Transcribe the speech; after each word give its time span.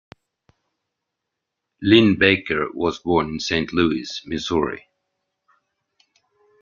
Linn-Baker 1.83 2.69
was 2.73 2.97
born 2.97 3.27
in 3.29 3.39
Saint 3.39 3.71
Louis, 3.71 4.23
Missouri. 4.25 4.87